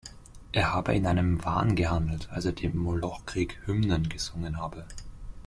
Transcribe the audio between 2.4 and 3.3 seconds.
er dem „Moloch